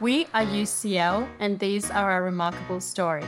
[0.00, 3.26] We are UCL, and these are our remarkable stories.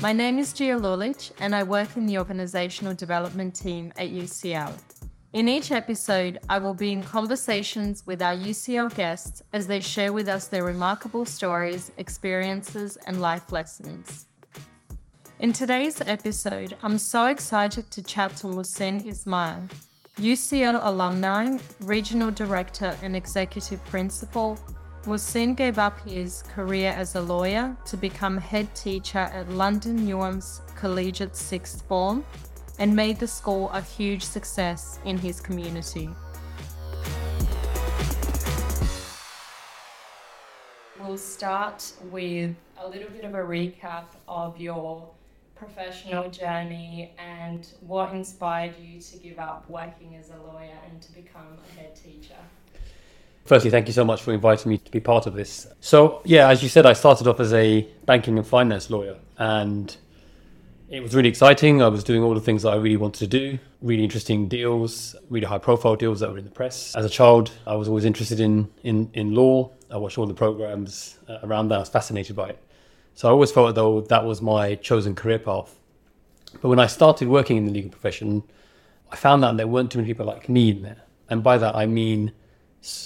[0.00, 4.72] My name is Gia Lulich, and I work in the organisational development team at UCL.
[5.34, 10.14] In each episode, I will be in conversations with our UCL guests as they share
[10.14, 14.24] with us their remarkable stories, experiences, and life lessons.
[15.40, 19.64] In today's episode, I'm so excited to chat to Mohsin Ismail,
[20.16, 24.58] UCL alumni, regional director, and executive principal.
[25.04, 30.62] Mohsin gave up his career as a lawyer to become head teacher at London Newham's
[30.74, 32.24] Collegiate Sixth Form
[32.78, 36.08] and made the school a huge success in his community.
[40.98, 45.10] We'll start with a little bit of a recap of your
[45.56, 51.12] professional journey and what inspired you to give up working as a lawyer and to
[51.12, 52.34] become a head teacher?
[53.44, 55.68] Firstly, thank you so much for inviting me to be part of this.
[55.80, 59.96] So, yeah, as you said, I started off as a banking and finance lawyer, and
[60.90, 61.80] it was really exciting.
[61.80, 65.14] I was doing all the things that I really wanted to do, really interesting deals,
[65.30, 66.94] really high profile deals that were in the press.
[66.96, 69.70] As a child, I was always interested in, in, in law.
[69.92, 71.76] I watched all the programs uh, around that.
[71.76, 72.62] I was fascinated by it.
[73.16, 75.80] So I always felt though that was my chosen career path.
[76.60, 78.42] But when I started working in the legal profession,
[79.10, 81.00] I found that there weren't too many people like me in there.
[81.30, 82.32] And by that, I mean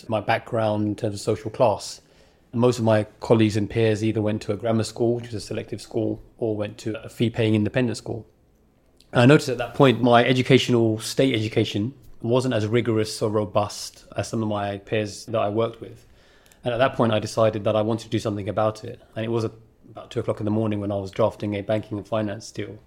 [0.08, 2.00] my background in terms of social class.
[2.52, 5.40] Most of my colleagues and peers either went to a grammar school, which is a
[5.40, 8.26] selective school, or went to a fee paying independent school.
[9.12, 14.06] And I noticed at that point my educational state education wasn't as rigorous or robust
[14.16, 16.04] as some of my peers that I worked with.
[16.64, 19.00] And at that point, I decided that I wanted to do something about it.
[19.14, 19.52] And it was a
[19.90, 22.78] about two o'clock in the morning when I was drafting a banking and finance deal.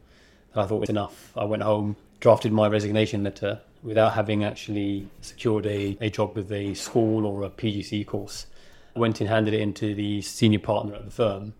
[0.53, 1.31] And I thought it was enough.
[1.35, 6.51] I went home, drafted my resignation letter without having actually secured a, a job with
[6.51, 8.47] a school or a PGCE course.
[8.95, 11.53] I went and handed it into the senior partner at the firm.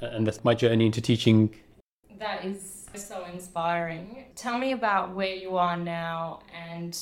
[0.00, 1.54] And that's my journey into teaching.
[2.18, 4.26] That is so inspiring.
[4.36, 6.96] Tell me about where you are now and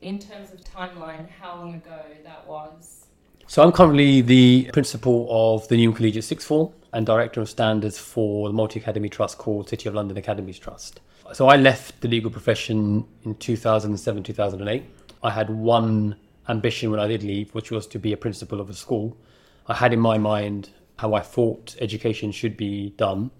[0.00, 3.06] in terms of timeline, how long ago that was.
[3.46, 7.98] So I'm currently the principal of the Newham Collegiate Sixth Form and Director of Standards
[7.98, 11.00] for the Multi Academy Trust called City of London Academies Trust.
[11.32, 14.82] So I left the legal profession in 2007 2008.
[15.22, 16.16] I had one
[16.48, 19.16] ambition when I did leave, which was to be a principal of a school.
[19.66, 23.30] I had in my mind how I thought education should be done.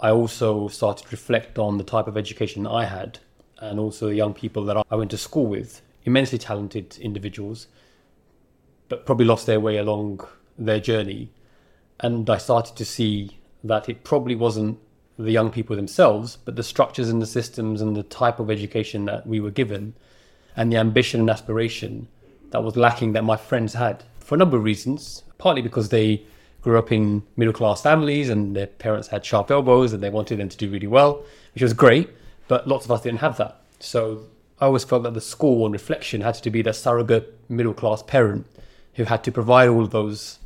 [0.00, 3.18] I also started to reflect on the type of education I had
[3.58, 7.68] and also the young people that I went to school with, immensely talented individuals,
[8.90, 10.20] but probably lost their way along
[10.58, 11.30] their journey
[12.00, 14.78] and I started to see that it probably wasn't
[15.18, 19.06] the young people themselves, but the structures and the systems and the type of education
[19.06, 19.94] that we were given
[20.56, 22.08] and the ambition and aspiration
[22.50, 25.22] that was lacking that my friends had for a number of reasons.
[25.38, 26.22] Partly because they
[26.62, 30.38] grew up in middle class families and their parents had sharp elbows and they wanted
[30.38, 31.22] them to do really well,
[31.54, 32.10] which was great,
[32.48, 33.60] but lots of us didn't have that.
[33.78, 34.24] So
[34.60, 38.02] I always felt that the school on reflection had to be the surrogate middle class
[38.02, 38.46] parent
[38.94, 40.38] who had to provide all those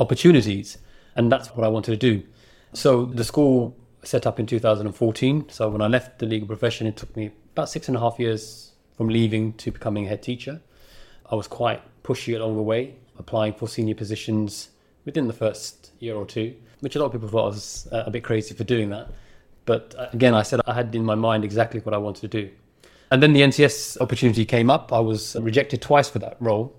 [0.00, 0.78] opportunities.
[1.14, 2.26] And that's what I wanted to do.
[2.72, 5.48] So the school set up in 2014.
[5.50, 8.18] So when I left the legal profession, it took me about six and a half
[8.18, 10.60] years from leaving to becoming a head teacher.
[11.30, 14.70] I was quite pushy along the way, applying for senior positions
[15.04, 18.04] within the first year or two, which a lot of people thought I was uh,
[18.06, 19.08] a bit crazy for doing that.
[19.66, 22.28] But uh, again, I said I had in my mind exactly what I wanted to
[22.28, 22.50] do.
[23.10, 24.92] And then the NCS opportunity came up.
[24.92, 26.74] I was rejected twice for that role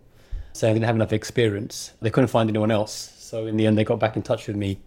[0.54, 1.94] saying I didn't have enough experience.
[2.02, 3.14] They couldn't find anyone else.
[3.20, 4.80] So in the end, they got back in touch with me.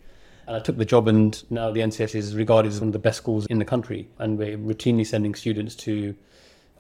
[0.47, 2.99] And I took the job, and now the NCS is regarded as one of the
[2.99, 4.09] best schools in the country.
[4.19, 6.15] And we're routinely sending students to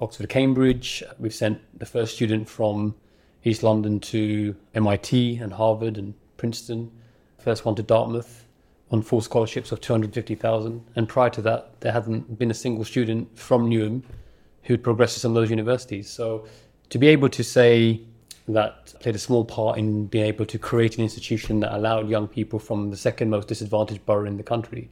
[0.00, 1.02] Oxford, Cambridge.
[1.18, 2.94] We've sent the first student from
[3.42, 6.90] East London to MIT and Harvard and Princeton.
[7.38, 8.44] First one to Dartmouth
[8.90, 10.84] on full scholarships of 250,000.
[10.96, 14.02] And prior to that, there hadn't been a single student from Newham
[14.64, 16.10] who'd progressed to some of those universities.
[16.10, 16.46] So
[16.90, 18.02] to be able to say
[18.48, 22.28] that played a small part in being able to create an institution that allowed young
[22.28, 24.90] people from the second most disadvantaged borough in the country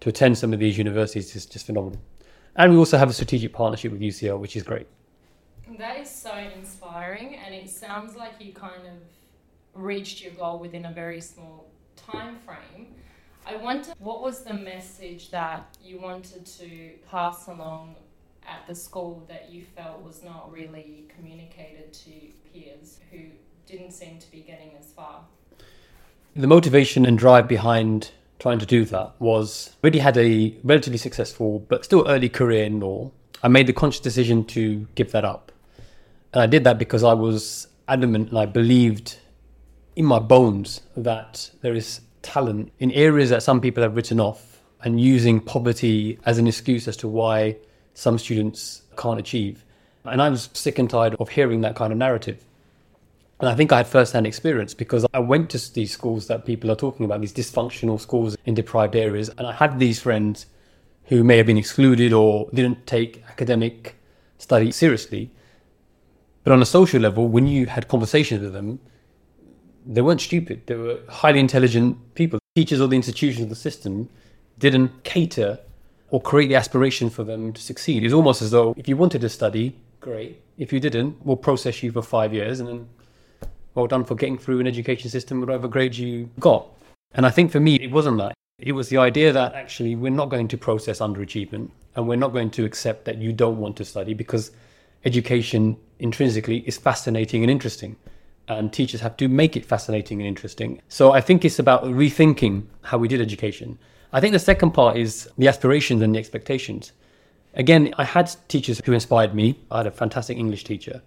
[0.00, 2.00] to attend some of these universities is just phenomenal.
[2.54, 4.86] And we also have a strategic partnership with UCL, which is great.
[5.78, 10.86] That is so inspiring, and it sounds like you kind of reached your goal within
[10.86, 12.94] a very small time frame.
[13.44, 17.96] I wonder what was the message that you wanted to pass along
[18.46, 22.10] at the school that you felt was not really communicated to
[22.52, 23.18] peers who
[23.66, 25.20] didn't seem to be getting as far?
[26.34, 30.98] The motivation and drive behind trying to do that was I already had a relatively
[30.98, 33.10] successful but still early career in law.
[33.42, 35.52] I made the conscious decision to give that up.
[36.32, 39.18] And I did that because I was adamant and I believed
[39.94, 44.60] in my bones that there is talent in areas that some people have written off
[44.82, 47.56] and using poverty as an excuse as to why
[47.96, 49.64] some students can't achieve.
[50.04, 52.44] And I was sick and tired of hearing that kind of narrative.
[53.40, 56.70] And I think I had first-hand experience because I went to these schools that people
[56.70, 60.46] are talking about, these dysfunctional schools in deprived areas, and I had these friends
[61.04, 63.96] who may have been excluded or didn't take academic
[64.38, 65.30] study seriously.
[66.44, 68.78] But on a social level, when you had conversations with them,
[69.86, 70.66] they weren't stupid.
[70.66, 72.40] They were highly intelligent people.
[72.54, 74.10] Teachers of the institutions of the system
[74.58, 75.60] didn't cater
[76.10, 78.04] or create the aspiration for them to succeed.
[78.04, 80.40] It's almost as though if you wanted to study, great.
[80.58, 82.88] If you didn't, we'll process you for five years and then
[83.74, 86.66] well done for getting through an education system, whatever grade you got.
[87.12, 88.34] And I think for me, it wasn't that.
[88.58, 92.32] It was the idea that actually we're not going to process underachievement and we're not
[92.32, 94.50] going to accept that you don't want to study because
[95.04, 97.96] education intrinsically is fascinating and interesting.
[98.48, 100.80] And teachers have to make it fascinating and interesting.
[100.88, 103.78] So I think it's about rethinking how we did education.
[104.12, 106.92] I think the second part is the aspirations and the expectations.
[107.54, 109.58] Again, I had teachers who inspired me.
[109.70, 111.02] I had a fantastic English teacher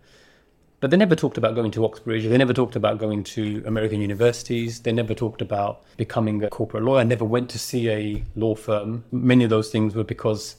[0.80, 2.24] but they never talked about going to Oxbridge.
[2.24, 4.80] They never talked about going to American universities.
[4.80, 7.02] They never talked about becoming a corporate lawyer.
[7.02, 9.04] I never went to see a law firm.
[9.12, 10.56] Many of those things were because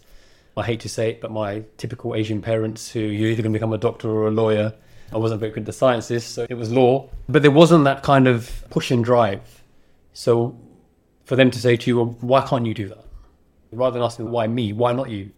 [0.56, 3.56] I hate to say it, but my typical Asian parents who you're either going to
[3.56, 4.74] become a doctor or a lawyer.
[5.12, 7.08] I wasn't very good at the sciences, so it was law.
[7.28, 9.62] But there wasn't that kind of push and drive.
[10.12, 10.56] So
[11.30, 13.04] for them to say to you, well, why can't you do that?
[13.72, 14.72] Rather than asking, why me?
[14.72, 15.30] Why not you?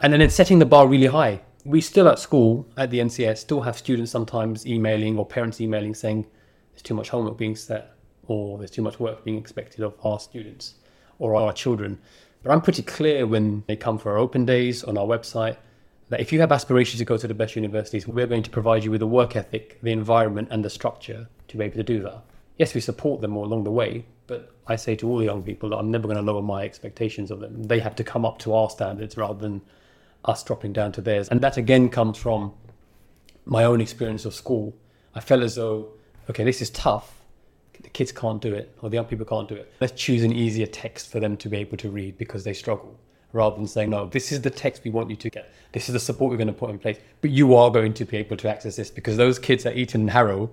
[0.00, 3.36] And then it's setting the bar really high we still at school at the NCS
[3.36, 6.26] still have students sometimes emailing or parents emailing saying
[6.72, 7.92] there's too much homework being set
[8.26, 10.76] or there's too much work being expected of our students
[11.18, 11.98] or our children.
[12.42, 15.58] But I'm pretty clear when they come for our open days on our website
[16.08, 18.82] that if you have aspirations to go to the best universities, we're going to provide
[18.82, 22.02] you with the work ethic, the environment, and the structure to be able to do
[22.02, 22.22] that.
[22.56, 24.06] Yes, we support them all along the way,
[24.68, 27.30] I say to all the young people that I'm never going to lower my expectations
[27.30, 27.64] of them.
[27.64, 29.62] They have to come up to our standards rather than
[30.24, 31.28] us dropping down to theirs.
[31.28, 32.52] And that again comes from
[33.46, 34.76] my own experience of school.
[35.14, 35.88] I felt as though,
[36.28, 37.14] okay, this is tough.
[37.80, 39.72] The kids can't do it, or the young people can't do it.
[39.80, 42.98] Let's choose an easier text for them to be able to read because they struggle,
[43.32, 45.52] rather than saying, no, this is the text we want you to get.
[45.72, 46.98] This is the support we're going to put in place.
[47.20, 50.02] But you are going to be able to access this because those kids at Eton
[50.02, 50.50] and Harrow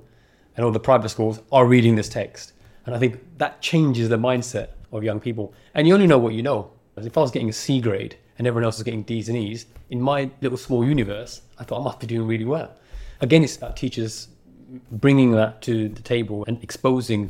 [0.56, 2.53] and all the private schools are reading this text.
[2.85, 5.53] And I think that changes the mindset of young people.
[5.73, 6.71] And you only know what you know.
[6.97, 9.65] If I was getting a C grade, and everyone else is getting D's and E's,
[9.89, 12.71] in my little small universe, I thought I must be doing really well.
[13.21, 14.27] Again, it's about teachers
[14.91, 17.29] bringing that to the table and exposing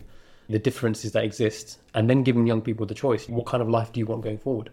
[0.49, 3.91] the differences that exist and then giving young people the choice what kind of life
[3.91, 4.71] do you want going forward?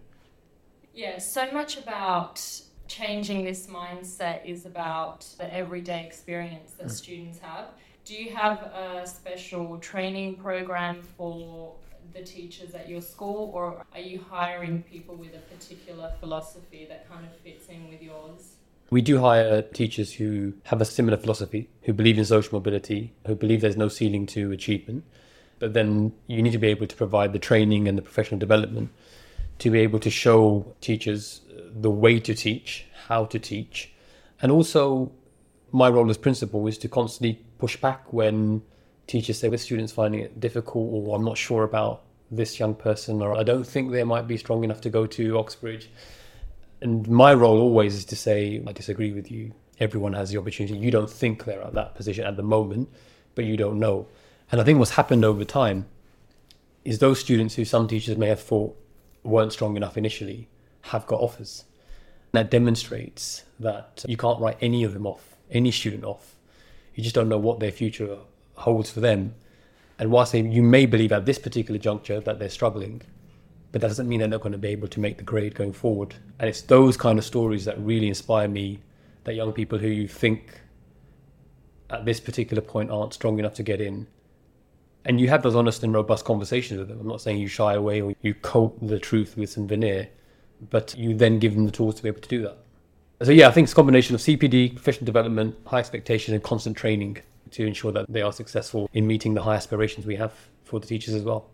[0.95, 2.45] Yeah, so much about
[2.87, 6.91] changing this mindset is about the everyday experience that mm.
[6.91, 7.69] students have.
[8.05, 11.73] Do you have a special training program for
[12.13, 17.09] the teachers at your school, or are you hiring people with a particular philosophy that
[17.09, 18.57] kind of fits in with yours?
[18.91, 23.37] We do hire teachers who have a similar philosophy, who believe in social mobility, who
[23.37, 25.05] believe there's no ceiling to achievement.
[25.61, 28.91] But then you need to be able to provide the training and the professional development
[29.61, 33.93] to be able to show teachers uh, the way to teach, how to teach.
[34.43, 35.13] And also,
[35.71, 38.61] my role as principal is to constantly push back when
[39.07, 43.23] teachers say, the student's finding it difficult, or I'm not sure about this young person,
[43.23, 45.89] or I don't think they might be strong enough to go to Oxbridge.
[46.81, 49.53] And my role always is to say, I disagree with you.
[49.79, 50.77] Everyone has the opportunity.
[50.77, 52.89] You don't think they're at that position at the moment,
[53.37, 54.09] but you don't know.
[54.51, 55.87] And I think what's happened over time
[56.85, 58.77] is those students who some teachers may have thought
[59.23, 60.49] weren't strong enough initially
[60.91, 61.63] have got offers.
[62.33, 66.35] And That demonstrates that you can't write any of them off, any student off.
[66.95, 68.19] You just don't know what their future
[68.55, 69.35] holds for them.
[69.99, 73.03] And whilst you may believe at this particular juncture that they're struggling,
[73.71, 75.73] but that doesn't mean they're not going to be able to make the grade going
[75.73, 76.15] forward.
[76.39, 78.81] And it's those kind of stories that really inspire me
[79.25, 80.61] that young people who you think
[81.89, 84.07] at this particular point aren't strong enough to get in.
[85.05, 87.01] And you have those honest and robust conversations with them.
[87.01, 90.09] I'm not saying you shy away or you coat the truth with some veneer,
[90.71, 92.59] but you then give them the tools to be able to do that.
[93.23, 96.77] So, yeah, I think it's a combination of CPD, professional development, high expectation, and constant
[96.77, 97.19] training
[97.53, 100.33] to ensure that they are successful in meeting the high aspirations we have
[100.65, 101.49] for the teachers as well.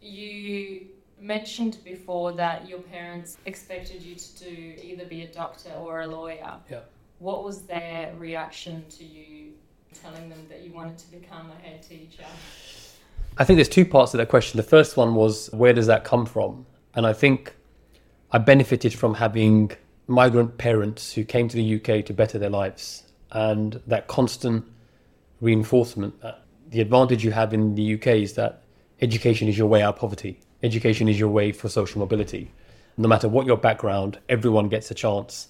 [0.00, 0.86] You
[1.20, 6.06] mentioned before that your parents expected you to do either be a doctor or a
[6.06, 6.54] lawyer.
[6.70, 6.80] Yeah.
[7.18, 9.52] What was their reaction to you
[10.02, 12.24] telling them that you wanted to become a head teacher?
[13.36, 14.56] I think there's two parts to that question.
[14.56, 16.64] The first one was where does that come from?
[16.94, 17.54] And I think
[18.30, 19.72] I benefited from having
[20.08, 23.04] migrant parents who came to the UK to better their lives.
[23.30, 24.64] And that constant
[25.40, 28.62] reinforcement that the advantage you have in the UK is that
[29.00, 30.40] education is your way out of poverty.
[30.62, 32.50] Education is your way for social mobility.
[32.96, 35.48] No matter what your background, everyone gets a chance.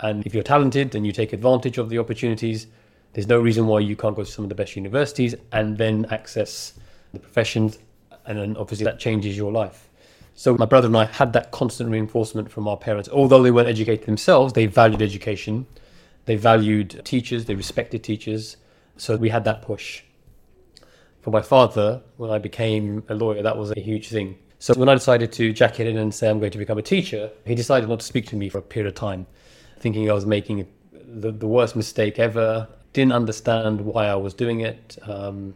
[0.00, 2.66] And if you're talented and you take advantage of the opportunities,
[3.12, 6.06] there's no reason why you can't go to some of the best universities and then
[6.10, 6.74] access
[7.12, 7.78] the professions.
[8.26, 9.87] And then obviously that changes your life.
[10.38, 13.08] So my brother and I had that constant reinforcement from our parents.
[13.08, 15.66] Although they weren't educated themselves, they valued education.
[16.26, 18.56] They valued teachers, they respected teachers.
[18.96, 20.04] So we had that push.
[21.22, 24.38] For my father, when I became a lawyer, that was a huge thing.
[24.60, 26.82] So when I decided to jack it in and say I'm going to become a
[26.82, 29.26] teacher, he decided not to speak to me for a period of time,
[29.80, 32.68] thinking I was making the, the worst mistake ever.
[32.92, 34.98] Didn't understand why I was doing it.
[35.02, 35.54] Um,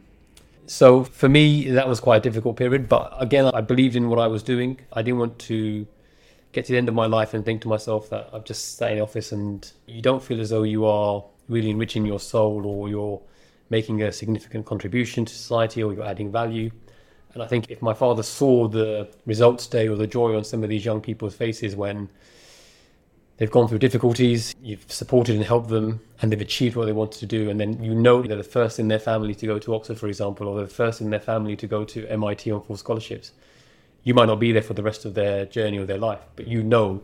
[0.67, 2.89] so for me, that was quite a difficult period.
[2.89, 4.81] But again, I believed in what I was doing.
[4.93, 5.87] I didn't want to
[6.53, 8.93] get to the end of my life and think to myself that I've just sat
[8.93, 12.89] in office and you don't feel as though you are really enriching your soul or
[12.89, 13.21] you're
[13.71, 16.71] making a significant contribution to society or you're adding value.
[17.33, 20.63] And I think if my father saw the results day or the joy on some
[20.63, 22.11] of these young people's faces when
[23.43, 27.19] they've gone through difficulties, you've supported and helped them, and they've achieved what they wanted
[27.19, 29.75] to do, and then you know they're the first in their family to go to
[29.75, 32.77] Oxford, for example, or the first in their family to go to MIT on full
[32.77, 33.33] scholarships.
[34.05, 36.47] You might not be there for the rest of their journey or their life, but
[36.47, 37.03] you know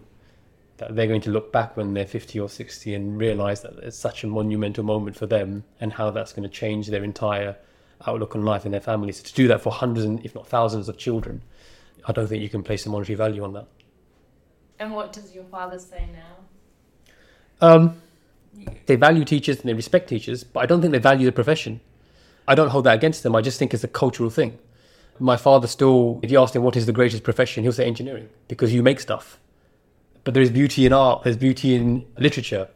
[0.77, 3.99] that they're going to look back when they're 50 or 60 and realize that it's
[3.99, 7.57] such a monumental moment for them and how that's going to change their entire
[8.07, 9.17] outlook on life and their families.
[9.17, 11.43] So to do that for hundreds, and, if not thousands, of children,
[12.07, 13.67] I don't think you can place a monetary value on that.
[14.79, 16.37] And what does your father say now?
[17.61, 18.01] Um,
[18.87, 21.81] they value teachers and they respect teachers, but I don't think they value the profession.
[22.47, 23.35] I don't hold that against them.
[23.35, 24.59] I just think it's a cultural thing.
[25.19, 28.29] My father still, if you ask him what is the greatest profession, he'll say engineering
[28.47, 29.39] because you make stuff.
[30.23, 32.69] But there's beauty in art, there's beauty in literature.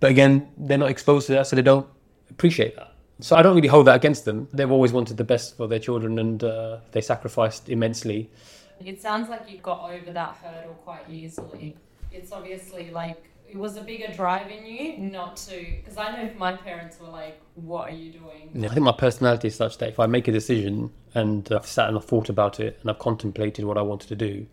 [0.00, 1.86] But again, they're not exposed to that, so they don't
[2.30, 2.94] appreciate that.
[3.20, 4.48] So I don't really hold that against them.
[4.52, 8.30] They've always wanted the best for their children and uh, they sacrificed immensely.
[8.84, 11.76] It sounds like you got over that hurdle quite easily.
[12.10, 16.30] It's obviously like it was a bigger drive in you not to because I know
[16.38, 19.88] my parents were like, "What are you doing?" I think my personality is such that
[19.88, 22.98] if I make a decision and I've sat and I've thought about it and I've
[22.98, 24.46] contemplated what I wanted to do,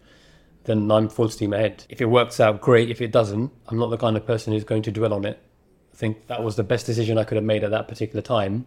[0.65, 1.85] then I'm full steam ahead.
[1.89, 2.89] If it works out, great.
[2.89, 5.39] If it doesn't, I'm not the kind of person who's going to dwell on it.
[5.93, 8.65] I think that was the best decision I could have made at that particular time.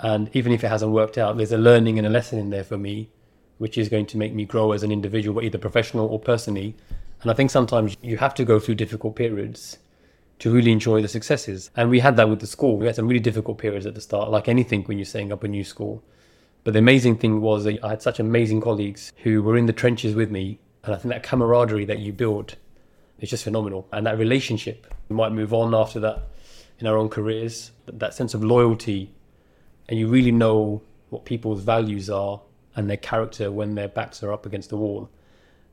[0.00, 2.64] And even if it hasn't worked out, there's a learning and a lesson in there
[2.64, 3.10] for me,
[3.64, 6.76] which is going to make me grow as an individual, either professional or personally.
[7.22, 9.78] And I think sometimes you have to go through difficult periods
[10.40, 11.70] to really enjoy the successes.
[11.74, 12.76] And we had that with the school.
[12.76, 15.44] We had some really difficult periods at the start, like anything when you're setting up
[15.44, 16.02] a new school.
[16.62, 19.72] But the amazing thing was that I had such amazing colleagues who were in the
[19.72, 20.58] trenches with me.
[20.82, 22.56] And I think that camaraderie that you build
[23.18, 23.88] is just phenomenal.
[23.92, 26.24] And that relationship, we might move on after that
[26.80, 29.14] in our own careers, but that sense of loyalty.
[29.88, 32.42] And you really know what people's values are
[32.76, 35.10] and their character when their backs are up against the wall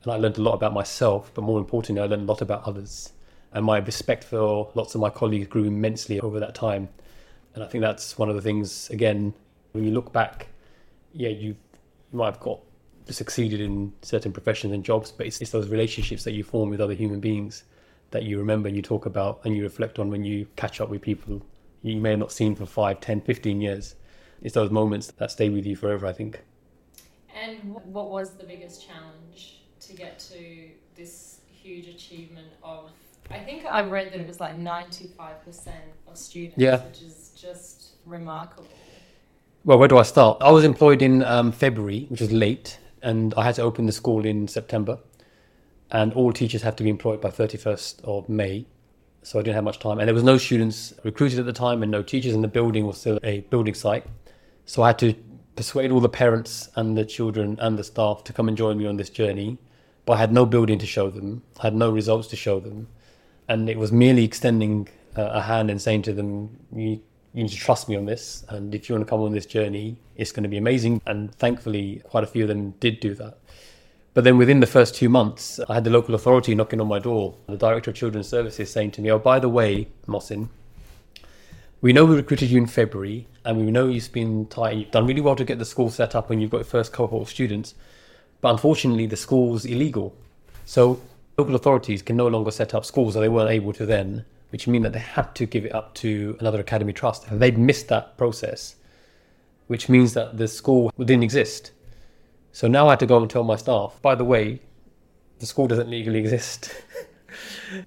[0.03, 2.63] and I learned a lot about myself, but more importantly, I learned a lot about
[2.63, 3.13] others.
[3.53, 6.89] And my respect for lots of my colleagues grew immensely over that time.
[7.53, 9.33] And I think that's one of the things, again,
[9.73, 10.47] when you look back,
[11.13, 11.55] yeah, you,
[12.11, 12.61] you might have got
[13.09, 16.81] succeeded in certain professions and jobs, but it's, it's those relationships that you form with
[16.81, 17.65] other human beings
[18.09, 20.89] that you remember and you talk about and you reflect on when you catch up
[20.89, 21.41] with people
[21.83, 23.95] you may have not seen for 5, 10, 15 years.
[24.41, 26.41] It's those moments that stay with you forever, I think.
[27.39, 32.91] And what was the biggest challenge to get to this huge achievement of
[33.29, 35.69] I think I read that it was like 95%
[36.07, 36.83] of students, yeah.
[36.83, 38.67] which is just remarkable.
[39.63, 40.39] Well, where do I start?
[40.41, 43.91] I was employed in um, February, which is late, and I had to open the
[43.91, 44.97] school in September.
[45.91, 48.65] And all teachers have to be employed by 31st of May.
[49.23, 49.99] So I didn't have much time.
[49.99, 52.87] And there was no students recruited at the time and no teachers, and the building
[52.87, 54.05] was still a building site.
[54.65, 55.13] So I had to
[55.55, 58.85] persuade all the parents and the children and the staff to come and join me
[58.85, 59.57] on this journey
[60.05, 62.87] but I had no building to show them, I had no results to show them,
[63.47, 67.01] and it was merely extending uh, a hand and saying to them, you,
[67.33, 69.45] you need to trust me on this, and if you want to come on this
[69.45, 71.01] journey, it's going to be amazing.
[71.05, 73.37] And thankfully, quite a few of them did do that.
[74.13, 76.99] But then within the first two months, I had the local authority knocking on my
[76.99, 80.49] door, the director of children's services saying to me, Oh, by the way, Mohsin,
[81.81, 85.07] we know we recruited you in February, and we know you've been tight, you've done
[85.07, 87.29] really well to get the school set up, and you've got your first cohort of
[87.29, 87.73] students.
[88.39, 90.15] But unfortunately, the school's illegal.
[90.65, 91.01] So
[91.37, 94.67] local authorities can no longer set up schools, or they weren't able to then, which
[94.67, 97.27] mean that they had to give it up to another academy trust.
[97.27, 98.75] And they'd missed that process,
[99.65, 101.71] which means that the school didn't exist.
[102.51, 104.59] So now I had to go and tell my staff, by the way,
[105.39, 106.75] the school doesn't legally exist.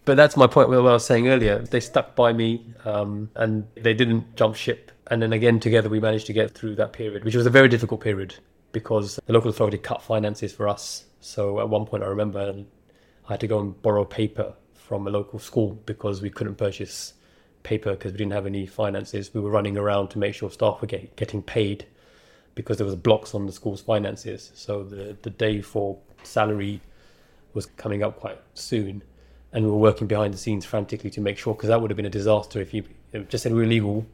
[0.05, 0.69] but that's my point.
[0.69, 4.91] What I was saying earlier, they stuck by me, um, and they didn't jump ship.
[5.09, 7.69] And then again, together, we managed to get through that period, which was a very
[7.69, 8.35] difficult period
[8.73, 11.05] because the local authority cut finances for us.
[11.21, 12.65] So at one point, I remember
[13.29, 17.15] I had to go and borrow paper from a local school because we couldn't purchase
[17.63, 19.33] paper because we didn't have any finances.
[19.33, 21.87] We were running around to make sure staff were get, getting paid
[22.55, 24.53] because there was blocks on the school's finances.
[24.55, 26.81] So the the day for salary
[27.55, 29.03] was coming up quite soon,
[29.55, 31.97] and we were working behind the scenes frantically to make sure because that would have
[31.97, 32.85] been a disaster if you
[33.29, 34.05] just said we were illegal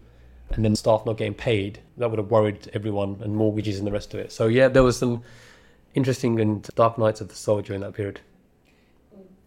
[0.50, 1.80] and then staff not getting paid.
[1.96, 4.30] That would have worried everyone and mortgages and the rest of it.
[4.32, 5.22] So yeah, there was some
[5.94, 8.20] interesting and dark nights of the soul during that period.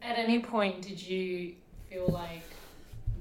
[0.01, 1.53] At any point, did you
[1.89, 2.43] feel like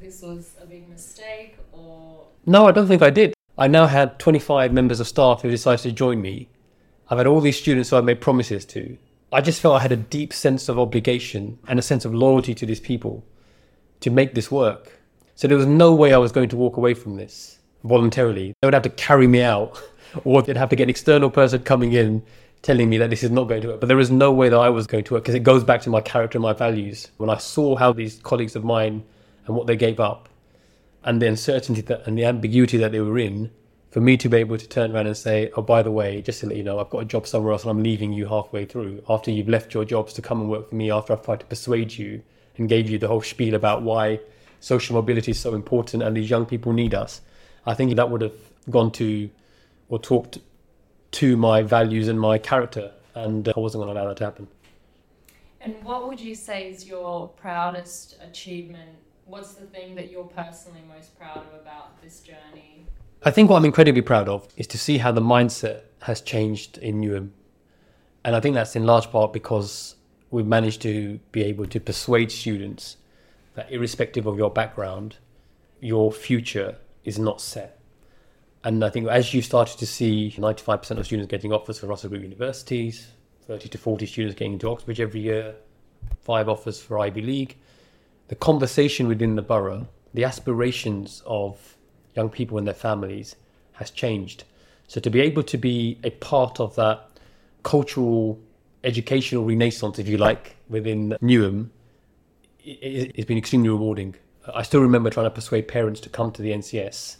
[0.00, 2.26] this was a big mistake or?
[2.46, 3.34] No, I don't think I did.
[3.58, 6.48] I now had 25 members of staff who decided to join me.
[7.10, 8.96] I've had all these students who I made promises to.
[9.32, 12.54] I just felt I had a deep sense of obligation and a sense of loyalty
[12.54, 13.24] to these people
[14.00, 15.00] to make this work.
[15.36, 18.54] So there was no way I was going to walk away from this voluntarily.
[18.60, 19.80] They would have to carry me out,
[20.24, 22.22] or they'd have to get an external person coming in
[22.60, 23.80] telling me that this is not going to work.
[23.80, 25.80] But there was no way that I was going to work because it goes back
[25.82, 27.10] to my character and my values.
[27.16, 29.02] When I saw how these colleagues of mine
[29.46, 30.28] and what they gave up,
[31.04, 33.50] and the uncertainty that, and the ambiguity that they were in,
[33.92, 36.40] for me to be able to turn around and say, "Oh, by the way, just
[36.40, 38.64] to let you know, I've got a job somewhere else, and I'm leaving you halfway
[38.64, 40.90] through after you've left your jobs to come and work for me.
[40.90, 42.22] After I've tried to persuade you
[42.56, 44.20] and gave you the whole spiel about why
[44.60, 47.20] social mobility is so important and these young people need us."
[47.66, 48.34] I think that would have
[48.70, 49.28] gone to
[49.90, 50.38] or talked
[51.12, 54.24] to my values and my character, and uh, I wasn't going to allow that to
[54.24, 54.48] happen.
[55.60, 58.96] And what would you say is your proudest achievement?
[59.26, 62.86] What's the thing that you're personally most proud of about this journey?
[63.24, 66.76] I think what I'm incredibly proud of is to see how the mindset has changed
[66.78, 67.30] in Newham.
[68.24, 69.94] And I think that's in large part because
[70.32, 72.96] we've managed to be able to persuade students
[73.54, 75.18] that, irrespective of your background,
[75.78, 77.78] your future is not set.
[78.64, 82.10] And I think as you started to see 95% of students getting offers for Russell
[82.10, 83.12] Group universities,
[83.46, 85.54] 30 to 40 students getting into Oxbridge every year,
[86.22, 87.56] five offers for Ivy League,
[88.26, 91.76] the conversation within the borough, the aspirations of
[92.14, 93.36] young people and their families
[93.72, 94.44] has changed.
[94.86, 97.08] So to be able to be a part of that
[97.62, 98.38] cultural,
[98.84, 101.70] educational renaissance, if you like, within Newham,
[102.64, 104.14] it's been extremely rewarding.
[104.54, 107.16] I still remember trying to persuade parents to come to the NCS,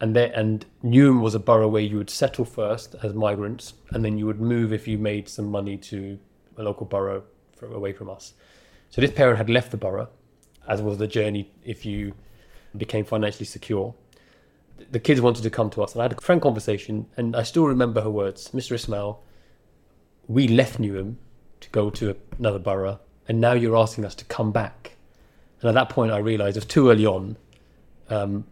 [0.00, 4.04] and there, and Newham was a borough where you would settle first as migrants, and
[4.04, 6.18] then you would move if you made some money to
[6.56, 7.22] a local borough
[7.56, 8.34] from, away from us.
[8.90, 10.08] So this parent had left the borough,
[10.68, 12.14] as was the journey if you
[12.76, 13.94] became financially secure.
[14.90, 17.42] The kids wanted to come to us, and I had a frank conversation, and I
[17.42, 18.72] still remember her words, Mr.
[18.72, 19.22] Ismail.
[20.26, 21.16] We left Newham
[21.60, 24.94] to go to another borough, and now you're asking us to come back
[25.64, 27.38] and at that point, I realised it was too early on
[28.10, 28.44] um,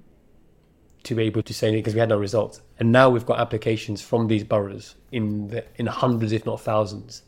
[1.03, 2.63] to be able to say anything because we had no results.
[2.79, 7.23] And now we've got applications from these boroughs in the, in hundreds, if not thousands,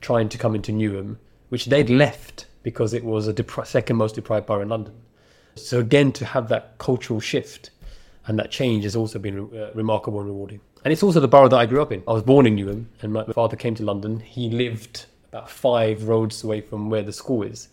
[0.00, 1.16] trying to come into Newham,
[1.48, 4.94] which they'd left because it was a depri- second most deprived borough in London.
[5.56, 7.70] So again, to have that cultural shift
[8.26, 10.60] and that change has also been uh, remarkable and rewarding.
[10.84, 12.02] And it's also the borough that I grew up in.
[12.06, 14.20] I was born in Newham, and my father came to London.
[14.20, 17.68] He lived about five roads away from where the school is.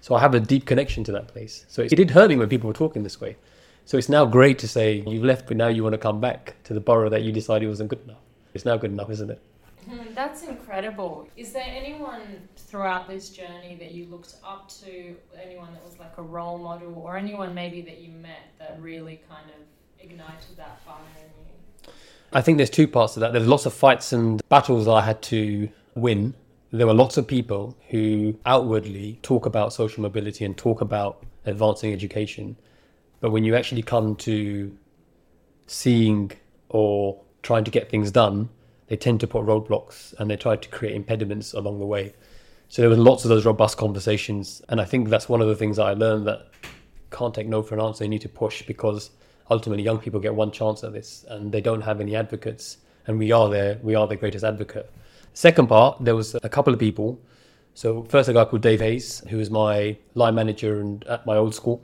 [0.00, 1.64] So I have a deep connection to that place.
[1.68, 3.36] So it did hurt me when people were talking this way.
[3.84, 6.56] So it's now great to say you've left, but now you want to come back
[6.64, 8.18] to the borough that you decided wasn't good enough.
[8.52, 9.40] It's now good enough, isn't it?
[9.88, 11.28] Hmm, that's incredible.
[11.36, 16.18] Is there anyone throughout this journey that you looked up to, anyone that was like
[16.18, 19.62] a role model, or anyone maybe that you met that really kind of
[20.00, 21.92] ignited that fire in you?
[22.32, 23.32] I think there's two parts to that.
[23.32, 26.34] There's lots of fights and battles I had to win
[26.72, 31.92] there were lots of people who outwardly talk about social mobility and talk about advancing
[31.92, 32.56] education.
[33.20, 34.76] But when you actually come to
[35.66, 36.32] seeing
[36.68, 38.48] or trying to get things done,
[38.88, 42.14] they tend to put roadblocks and they try to create impediments along the way.
[42.68, 44.60] So there were lots of those robust conversations.
[44.68, 46.50] And I think that's one of the things that I learned that
[47.10, 48.04] can't take no for an answer.
[48.04, 49.10] You need to push because
[49.50, 52.78] ultimately young people get one chance at this and they don't have any advocates.
[53.06, 54.90] And we are there, we are their greatest advocate.
[55.34, 57.20] Second part, there was a couple of people.
[57.74, 61.36] So first, a guy called Dave Hayes, who was my line manager and at my
[61.36, 61.82] old school,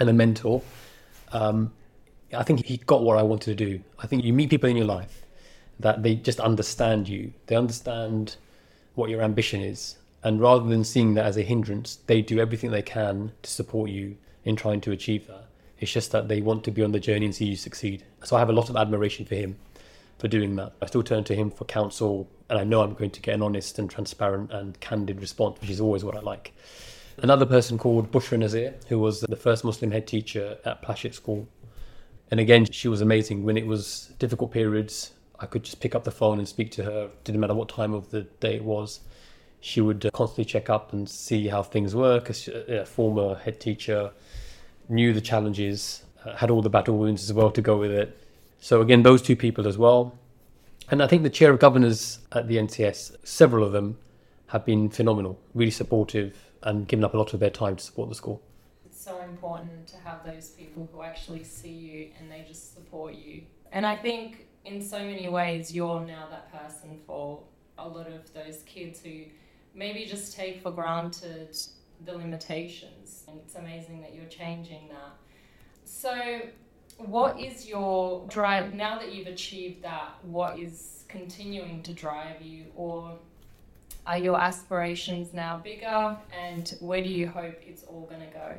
[0.00, 0.62] and a mentor.
[1.32, 1.72] Um,
[2.34, 3.80] I think he got what I wanted to do.
[3.98, 5.26] I think you meet people in your life
[5.80, 7.32] that they just understand you.
[7.46, 8.36] They understand
[8.94, 12.70] what your ambition is, and rather than seeing that as a hindrance, they do everything
[12.70, 15.41] they can to support you in trying to achieve that.
[15.82, 18.04] It's just that they want to be on the journey and see you succeed.
[18.22, 19.56] So I have a lot of admiration for him
[20.20, 20.74] for doing that.
[20.80, 23.42] I still turn to him for counsel, and I know I'm going to get an
[23.42, 26.54] honest and transparent and candid response, which is always what I like.
[27.18, 31.48] Another person called Bushra Nazir, who was the first Muslim head teacher at Plashet School.
[32.30, 33.42] And again, she was amazing.
[33.42, 36.84] When it was difficult periods, I could just pick up the phone and speak to
[36.84, 37.10] her.
[37.24, 39.00] Didn't matter what time of the day it was.
[39.60, 43.58] She would uh, constantly check up and see how things were because a former head
[43.58, 44.12] teacher
[44.92, 48.16] knew the challenges, uh, had all the battle wounds as well to go with it.
[48.60, 50.16] So again, those two people as well.
[50.90, 53.98] And I think the chair of governors at the NCS, several of them
[54.48, 58.08] have been phenomenal, really supportive, and given up a lot of their time to support
[58.08, 58.42] the school.
[58.84, 63.14] It's so important to have those people who actually see you and they just support
[63.14, 63.42] you.
[63.72, 67.40] And I think in so many ways, you're now that person for
[67.78, 69.24] a lot of those kids who
[69.74, 71.56] maybe just take for granted
[72.04, 73.24] the limitations.
[73.28, 75.16] And it's amazing that you're changing that.
[75.84, 76.42] So,
[76.98, 80.14] what is your drive now that you've achieved that?
[80.22, 83.18] What is continuing to drive you, or
[84.06, 86.16] are your aspirations now bigger?
[86.38, 88.54] And where do you hope it's all going to go?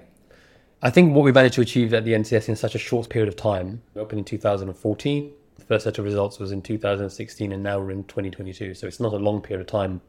[0.82, 3.30] I think what we managed to achieve at the NCS in such a short period
[3.30, 5.32] of time, we opened in 2014.
[5.58, 8.74] The first set of results was in 2016, and now we're in 2022.
[8.74, 10.02] So it's not a long period of time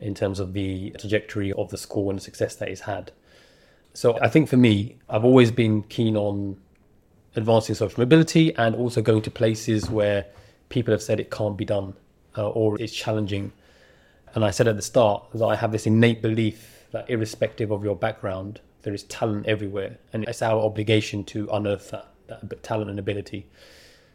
[0.00, 3.12] in terms of the trajectory of the school and the success that it's had.
[3.94, 6.58] So I think for me, I've always been keen on
[7.34, 10.26] advancing social mobility and also going to places where
[10.68, 11.94] people have said it can't be done
[12.36, 13.52] uh, or it's challenging.
[14.34, 17.84] And I said at the start that I have this innate belief that irrespective of
[17.84, 19.98] your background, there is talent everywhere.
[20.12, 23.46] And it's our obligation to unearth that, that talent and ability.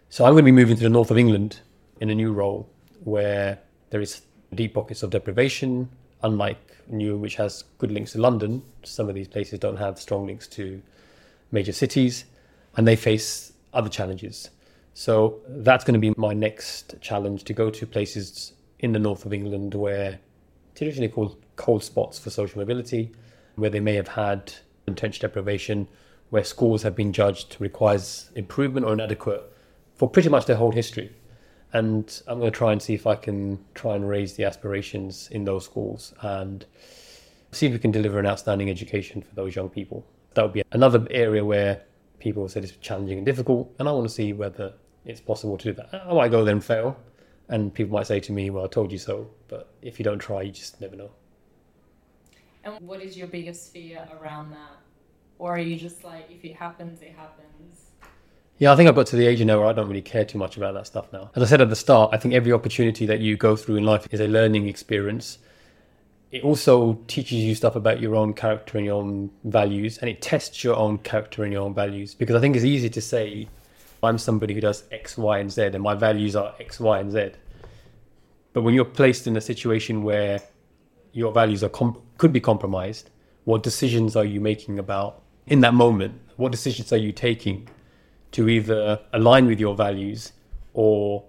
[0.09, 1.61] So I'm going to be moving to the north of England
[1.99, 2.69] in a new role
[3.03, 4.21] where there is
[4.55, 5.89] deep pockets of deprivation,
[6.23, 6.59] unlike
[6.91, 8.61] Newham, which has good links to London.
[8.83, 10.81] Some of these places don't have strong links to
[11.51, 12.25] major cities,
[12.75, 14.49] and they face other challenges.
[14.93, 19.25] So that's going to be my next challenge to go to places in the north
[19.25, 20.19] of England where
[20.75, 23.11] traditionally called cold spots for social mobility,
[23.55, 24.53] where they may have had
[24.87, 25.87] intense deprivation,
[26.29, 29.43] where schools have been judged requires improvement or inadequate
[29.95, 31.11] for pretty much their whole history
[31.73, 35.29] and I'm going to try and see if I can try and raise the aspirations
[35.31, 36.65] in those schools and
[37.51, 40.05] see if we can deliver an outstanding education for those young people.
[40.33, 41.83] That would be another area where
[42.19, 44.73] people said it's challenging and difficult, and I want to see whether
[45.05, 46.03] it's possible to do that.
[46.05, 46.97] I might go there and fail,
[47.49, 50.19] and people might say to me, "Well, I told you so," but if you don't
[50.19, 51.11] try, you just never know.
[52.63, 54.77] And what is your biggest fear around that?
[55.39, 57.90] Or are you just like, if it happens, it happens?
[58.61, 60.37] Yeah, I think I've got to the age now where I don't really care too
[60.37, 61.31] much about that stuff now.
[61.35, 63.85] As I said at the start, I think every opportunity that you go through in
[63.85, 65.39] life is a learning experience.
[66.31, 70.21] It also teaches you stuff about your own character and your own values, and it
[70.21, 72.13] tests your own character and your own values.
[72.13, 73.47] Because I think it's easy to say,
[74.03, 77.11] I'm somebody who does X, Y, and Z, and my values are X, Y, and
[77.11, 77.31] Z.
[78.53, 80.39] But when you're placed in a situation where
[81.13, 83.09] your values are comp- could be compromised,
[83.45, 86.13] what decisions are you making about in that moment?
[86.35, 87.67] What decisions are you taking
[88.31, 90.33] to either align with your values
[90.73, 91.23] or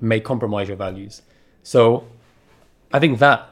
[0.00, 1.22] may compromise your values.
[1.62, 2.06] So
[2.92, 3.50] I think that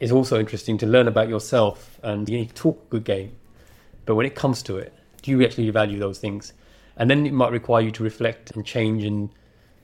[0.00, 3.32] is also interesting to learn about yourself and you talk a good game.
[4.06, 6.52] But when it comes to it, do you actually value those things?
[6.96, 9.30] And then it might require you to reflect and change and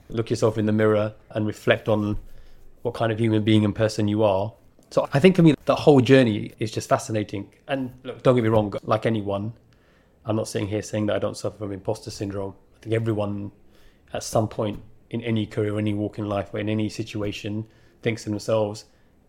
[0.09, 2.17] look yourself in the mirror and reflect on
[2.81, 4.53] what kind of human being and person you are.
[4.91, 7.51] So I think for me, the whole journey is just fascinating.
[7.67, 9.53] And look, don't get me wrong, like anyone,
[10.25, 12.55] I'm not sitting here saying that I don't suffer from imposter syndrome.
[12.75, 13.51] I think everyone
[14.13, 17.67] at some point in any career, any walk in life, or in any situation,
[18.01, 18.85] thinks to themselves,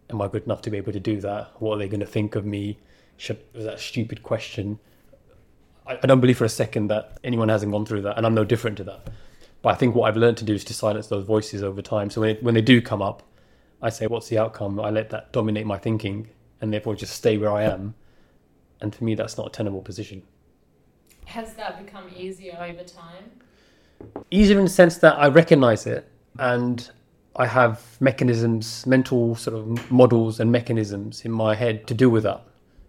[0.09, 1.50] Am I good enough to be able to do that?
[1.59, 2.78] What are they going to think of me?
[3.16, 4.78] Should, was that stupid question?
[5.85, 8.35] I, I don't believe for a second that anyone hasn't gone through that, and I'm
[8.35, 9.09] no different to that.
[9.62, 12.09] But I think what I've learned to do is to silence those voices over time.
[12.11, 13.24] So when, it, when they do come up,
[13.82, 14.78] I say, What's the outcome?
[14.78, 16.28] I let that dominate my thinking,
[16.61, 17.96] and therefore just stay where I am.
[18.80, 20.22] And for me, that's not a tenable position.
[21.26, 23.30] Has that become easier over time?
[24.30, 26.08] Easier in the sense that I recognize it
[26.38, 26.88] and
[27.34, 32.22] I have mechanisms, mental sort of models and mechanisms in my head to deal with
[32.22, 32.42] that.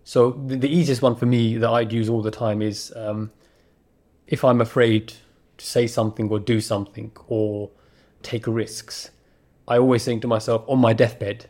[0.04, 3.32] So the, the easiest one for me that I'd use all the time is um,
[4.28, 5.14] if I'm afraid
[5.58, 7.72] to say something or do something or
[8.22, 9.10] take risks,
[9.68, 11.50] I always think to myself on my deathbed,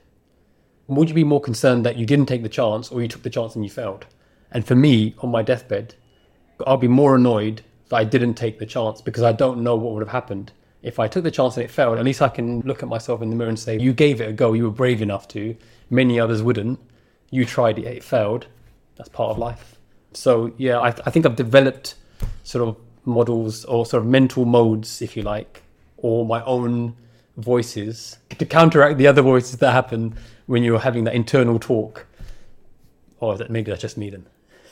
[0.88, 3.30] would you be more concerned that you didn't take the chance or you took the
[3.30, 4.06] chance and you failed?
[4.52, 5.96] And for me, on my deathbed,
[6.66, 9.94] I'll be more annoyed that I didn't take the chance because I don't know what
[9.94, 10.52] would have happened.
[10.82, 13.22] If I took the chance and it failed, at least I can look at myself
[13.22, 15.56] in the mirror and say, You gave it a go, you were brave enough to.
[15.90, 16.80] Many others wouldn't.
[17.30, 18.48] You tried it, it failed.
[18.96, 19.76] That's part of life.
[20.14, 21.96] So, yeah, I, I think I've developed
[22.44, 25.64] sort of models or sort of mental modes, if you like,
[25.98, 26.96] or my own
[27.38, 30.16] voices to counteract the other voices that happen
[30.48, 32.08] when you're having that internal talk
[33.20, 34.26] Or is that maybe that's just me then?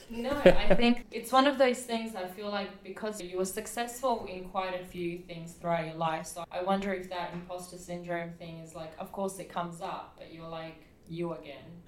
[0.09, 4.27] No, I think it's one of those things I feel like because you were successful
[4.31, 6.27] in quite a few things throughout your life.
[6.27, 10.15] So I wonder if that imposter syndrome thing is like, of course it comes up,
[10.17, 10.75] but you're like,
[11.07, 11.83] you again.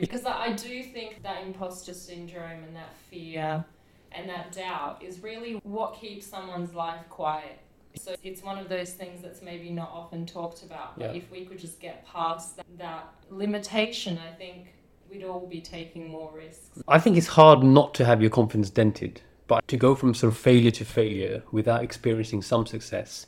[0.00, 3.64] because I do think that imposter syndrome and that fear
[4.12, 7.60] and that doubt is really what keeps someone's life quiet.
[7.96, 10.98] So it's one of those things that's maybe not often talked about.
[10.98, 11.22] But Yeah.
[11.22, 14.68] if we could just get past that, that limitation, I think
[15.16, 16.82] we'd all be taking more risks.
[16.88, 20.32] I think it's hard not to have your confidence dented, but to go from sort
[20.32, 23.26] of failure to failure without experiencing some success,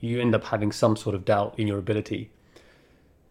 [0.00, 2.30] you end up having some sort of doubt in your ability.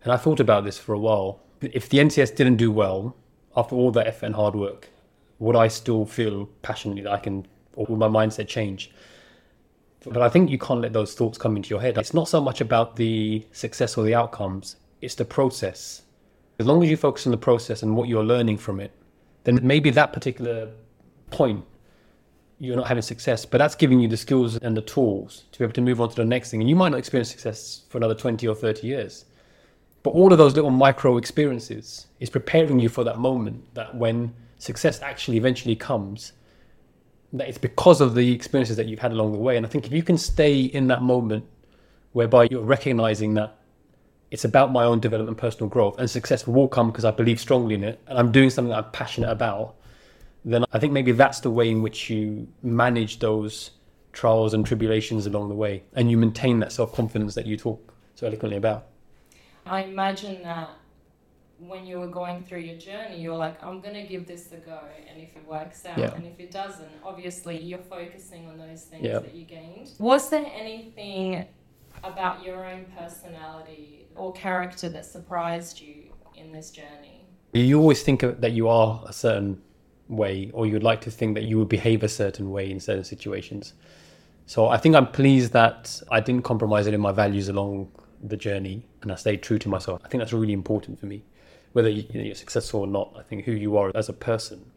[0.04, 1.40] And I thought about this for a while.
[1.62, 3.16] If the NCS didn't do well
[3.56, 4.90] after all that effort and hard work,
[5.40, 8.92] would I still feel passionately that I can, or would my mindset change?
[10.06, 11.98] But I think you can't let those thoughts come into your head.
[11.98, 16.02] It's not so much about the success or the outcomes, it's the process.
[16.60, 18.92] As long as you focus on the process and what you're learning from it,
[19.44, 20.72] then maybe that particular
[21.32, 21.66] point
[22.60, 25.66] you're not having success, but that's giving you the skills and the tools to be
[25.66, 26.62] able to move on to the next thing.
[26.62, 29.26] And you might not experience success for another 20 or 30 years.
[30.04, 34.34] But all of those little micro experiences is preparing you for that moment that when
[34.60, 36.34] success actually eventually comes,
[37.34, 39.58] that it's because of the experiences that you've had along the way.
[39.58, 41.46] And I think if you can stay in that moment
[42.12, 43.58] whereby you're recognizing that
[44.34, 47.76] it's about my own development, personal growth, and success will come because I believe strongly
[47.76, 49.76] in it, and I'm doing something that I'm passionate about,
[50.44, 53.70] then I think maybe that's the way in which you manage those
[54.12, 57.94] trials and tribulations along the way, and you maintain that self confidence that you talk
[58.16, 58.88] so eloquently about.
[59.68, 60.72] I imagine that
[61.60, 64.58] when you were going through your journey, you're like, I'm going to give this a
[64.58, 64.80] go.
[65.08, 66.16] And if it works out, Yeah.
[66.16, 69.20] and if it doesn't, obviously you're focusing on those things Yeah.
[69.20, 69.92] that you gained.
[70.00, 71.46] Was there anything
[72.04, 77.26] about your own personality or character that surprised you in this journey?
[77.54, 79.62] You always think that you are a certain
[80.08, 83.04] way, or you'd like to think that you would behave a certain way in certain
[83.04, 83.74] situations.
[84.46, 88.38] So I think I'm pleased that I didn't compromise any of my values along the
[88.38, 90.02] journey, and I stayed true to myself.
[90.04, 91.24] I think that's really important for me,
[91.74, 93.14] whether you- you you're successful or not.
[93.18, 94.72] I think who you are as a person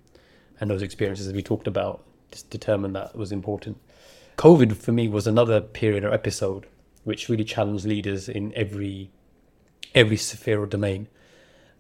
[0.60, 3.78] and those experiences that we talked about just determined that was important.
[4.36, 6.66] COVID for me was another period or episode
[7.04, 9.10] which really challenged leaders in every
[9.96, 11.08] every sphere or domain.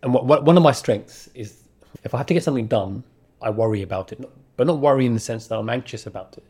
[0.02, 1.62] And what, what, one of my strengths is
[2.02, 3.04] if I have to get something done,
[3.40, 4.24] I worry about it,
[4.56, 6.44] but not worry in the sense that I'm anxious about it.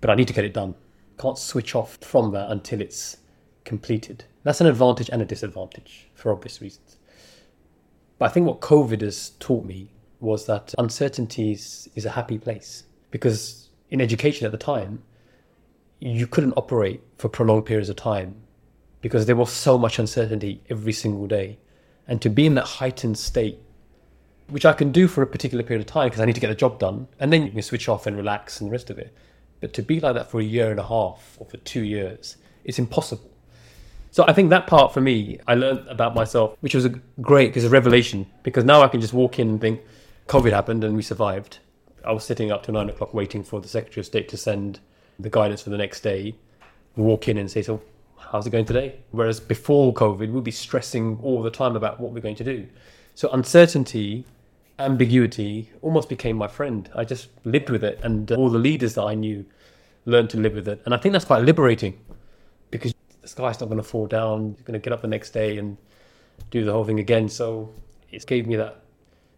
[0.00, 0.76] But I need to get it done.
[1.18, 3.18] Can't switch off from that until it's
[3.64, 4.24] completed.
[4.44, 6.96] That's an advantage and a disadvantage for obvious reasons.
[8.18, 12.38] But I think what COVID has taught me was that uncertainty is, is a happy
[12.38, 12.84] place.
[13.10, 15.02] Because in education at the time,
[15.98, 18.36] you couldn't operate for prolonged periods of time
[19.00, 21.58] because there was so much uncertainty every single day.
[22.06, 23.58] And to be in that heightened state,
[24.48, 26.48] which I can do for a particular period of time because I need to get
[26.48, 28.98] the job done, and then you can switch off and relax and the rest of
[28.98, 29.14] it.
[29.60, 32.36] But to be like that for a year and a half or for two years,
[32.64, 33.30] it's impossible.
[34.10, 36.88] So I think that part for me, I learned about myself, which was
[37.20, 38.26] great because a revelation.
[38.42, 39.80] Because now I can just walk in and think,
[40.28, 41.58] COVID happened and we survived.
[42.04, 44.80] I was sitting up till nine o'clock waiting for the Secretary of State to send
[45.18, 46.34] the guidance for the next day.
[46.96, 47.82] Walk in and say, "So,
[48.30, 52.12] how's it going today?" Whereas before COVID, we'd be stressing all the time about what
[52.12, 52.66] we're going to do.
[53.14, 54.24] So uncertainty,
[54.78, 56.88] ambiguity, almost became my friend.
[56.94, 59.44] I just lived with it, and uh, all the leaders that I knew
[60.04, 60.80] learned to live with it.
[60.84, 61.98] And I think that's quite liberating
[62.70, 64.54] because the sky's not going to fall down.
[64.56, 65.76] You're going to get up the next day and
[66.50, 67.28] do the whole thing again.
[67.28, 67.72] So
[68.10, 68.82] it gave me that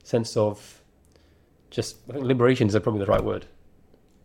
[0.04, 0.80] sense of
[1.70, 3.46] just I think liberation is probably the right word.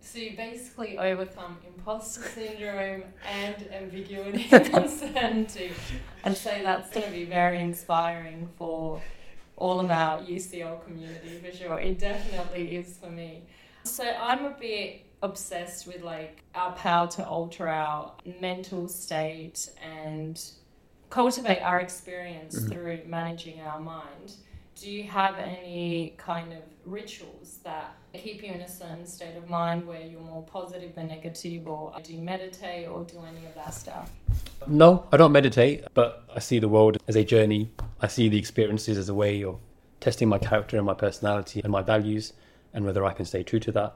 [0.06, 5.74] So you basically overcome imposter syndrome and ambiguity and uncertainty.
[6.24, 9.02] And so that's going to be very inspiring for
[9.58, 11.80] all of our UCL community for sure.
[11.80, 13.44] It definitely is for me.
[13.84, 20.40] So I'm a bit obsessed with like our power to alter our mental state and
[21.10, 22.72] cultivate our experience mm-hmm.
[22.72, 24.34] through managing our mind.
[24.76, 29.50] Do you have any kind of rituals that keep you in a certain state of
[29.50, 33.56] mind where you're more positive than negative, or do you meditate or do any of
[33.56, 34.12] that stuff?
[34.68, 37.70] No, I don't meditate, but I see the world as a journey.
[38.02, 39.60] I see the experiences as a way of
[40.02, 42.34] testing my character and my personality and my values
[42.74, 43.96] and whether I can stay true to that.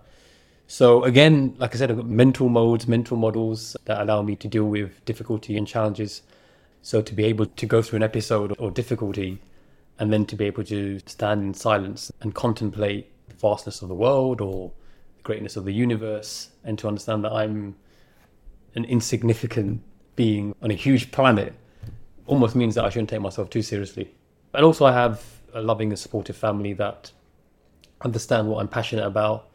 [0.68, 4.48] So again, like I said, I've got mental modes, mental models that allow me to
[4.48, 6.22] deal with difficulty and challenges.
[6.82, 9.40] So to be able to go through an episode or difficulty
[10.00, 13.96] and then to be able to stand in silence and contemplate the vastness of the
[13.96, 14.72] world or
[15.18, 17.76] the greatness of the universe and to understand that I'm
[18.76, 19.82] an insignificant
[20.16, 21.54] being on a huge planet
[22.26, 24.10] almost means that I shouldn't take myself too seriously.
[24.54, 27.12] And also, I have a loving and supportive family that
[28.02, 29.50] understand what I'm passionate about,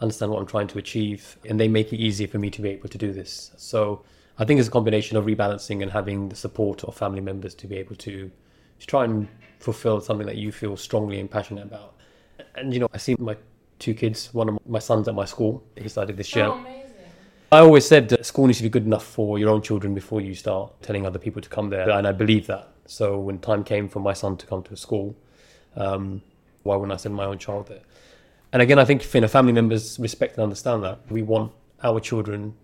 [0.00, 2.70] understand what I'm trying to achieve, and they make it easier for me to be
[2.70, 3.52] able to do this.
[3.56, 4.02] So
[4.38, 7.66] I think it's a combination of rebalancing and having the support of family members to
[7.66, 8.30] be able to,
[8.80, 9.28] to try and
[9.64, 11.94] fulfill something that you feel strongly and passionate about.
[12.54, 13.36] And you know, I see my
[13.78, 16.46] two kids, one of my sons at my school, he started this year.
[16.46, 16.64] Oh.
[17.52, 20.20] I always said that school needs to be good enough for your own children before
[20.20, 22.68] you start telling other people to come there, and I believe that.
[22.86, 25.14] So when time came for my son to come to a school,
[25.76, 26.20] um,
[26.64, 27.82] why wouldn't I send my own child there?
[28.52, 30.98] And again, I think you know, family members respect and understand that.
[31.10, 32.54] We want our children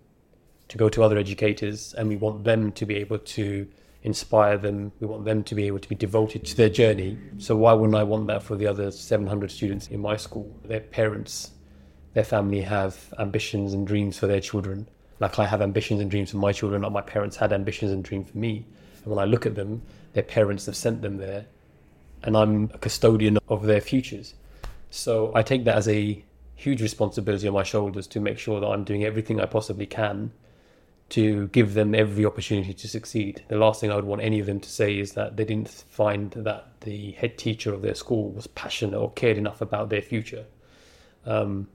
[0.67, 3.67] to go to other educators, and we want them to be able to
[4.03, 4.91] inspire them.
[4.99, 7.17] We want them to be able to be devoted to their journey.
[7.37, 10.51] So why wouldn't I want that for the other 700 students in my school?
[10.65, 11.51] Their parents
[12.13, 14.87] their family have ambitions and dreams for their children.
[15.19, 18.03] Like I have ambitions and dreams for my children, like my parents had ambitions and
[18.03, 18.65] dreams for me.
[19.03, 19.81] And when I look at them,
[20.13, 21.45] their parents have sent them there,
[22.23, 24.33] and I'm a custodian of their futures.
[24.89, 26.23] So I take that as a
[26.55, 30.31] huge responsibility on my shoulders to make sure that I'm doing everything I possibly can
[31.11, 33.43] to give them every opportunity to succeed.
[33.49, 35.69] The last thing I would want any of them to say is that they didn't
[35.69, 40.01] find that the head teacher of their school was passionate or cared enough about their
[40.01, 40.45] future.
[41.25, 41.67] Um,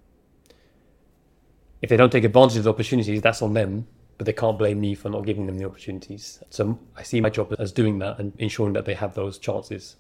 [1.83, 3.87] if they don't take advantage of the opportunities, that's on them.
[4.19, 6.43] But they can't blame me for not giving them the opportunities.
[6.49, 9.97] So I see my job as doing that and ensuring that they have those chances.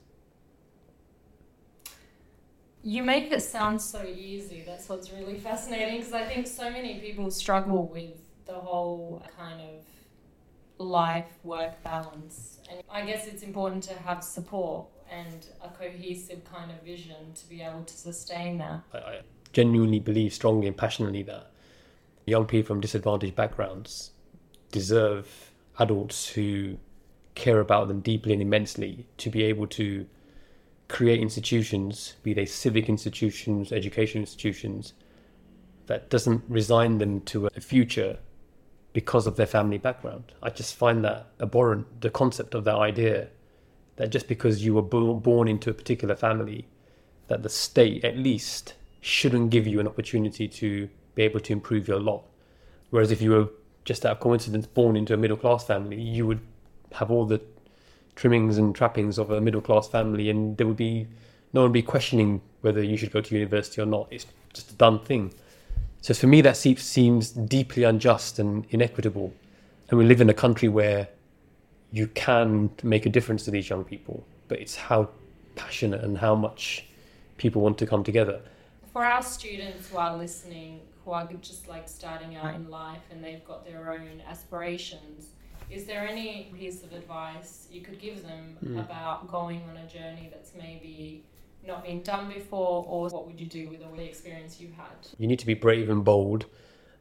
[2.82, 4.62] You make it sound so easy.
[4.64, 9.60] That's what's really fascinating because I think so many people struggle with the whole kind
[9.60, 9.84] of
[10.78, 12.58] life work balance.
[12.70, 17.48] And I guess it's important to have support and a cohesive kind of vision to
[17.48, 18.82] be able to sustain that.
[18.92, 19.20] I, I
[19.52, 21.50] genuinely believe strongly and passionately that
[22.26, 24.10] young people from disadvantaged backgrounds
[24.72, 26.76] deserve adults who
[27.34, 30.06] care about them deeply and immensely to be able to
[30.88, 34.92] create institutions, be they civic institutions, education institutions,
[35.86, 38.18] that doesn't resign them to a future
[38.96, 40.32] because of their family background.
[40.42, 43.28] I just find that abhorrent, the concept of that idea
[43.96, 46.66] that just because you were born into a particular family,
[47.28, 51.86] that the state at least shouldn't give you an opportunity to be able to improve
[51.86, 52.22] your lot.
[52.88, 53.48] Whereas if you were
[53.84, 56.40] just out of coincidence born into a middle class family, you would
[56.92, 57.42] have all the
[58.14, 61.06] trimmings and trappings of a middle class family, and there would be
[61.52, 64.08] no one would be questioning whether you should go to university or not.
[64.10, 65.34] It's just a done thing.
[66.06, 69.34] So for me, that seems deeply unjust and inequitable.
[69.88, 71.08] And we live in a country where
[71.90, 75.08] you can make a difference to these young people, but it's how
[75.56, 76.86] passionate and how much
[77.38, 78.40] people want to come together.
[78.92, 83.24] For our students who are listening, who are just like starting out in life and
[83.24, 85.30] they've got their own aspirations,
[85.72, 88.78] is there any piece of advice you could give them mm.
[88.78, 91.24] about going on a journey that's maybe
[91.66, 95.08] not been done before, or what would you do with all the experience you've had?
[95.18, 96.46] You need to be brave and bold,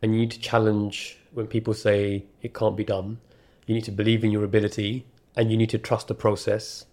[0.02, 3.20] and you need to challenge when people say it can't be done.
[3.68, 6.86] You need to believe in your ability, and you need to trust the process.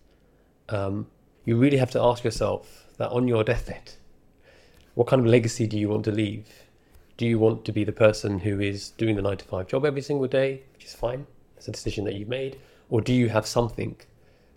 [0.68, 1.06] Um,
[1.44, 3.92] you really have to ask yourself that on your deathbed,
[4.94, 6.48] what kind of legacy do you want to leave?
[7.16, 9.85] Do you want to be the person who is doing the nine to five job
[9.85, 11.26] every single day, which is fine?
[11.56, 12.58] It's a decision that you've made.
[12.90, 13.96] Or do you have something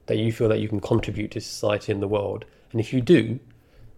[0.07, 2.45] that you feel that you can contribute to society and the world?
[2.75, 3.39] And if you do,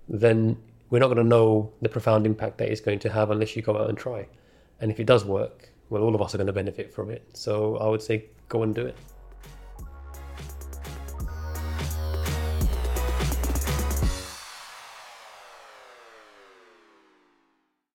[0.07, 0.55] then
[0.91, 3.63] we're not going to know the profound impact that it's going to have unless you
[3.63, 4.27] go out and try.
[4.79, 7.27] And if it does work, well, all of us are going to benefit from it.
[7.33, 8.95] So I would say go and do it.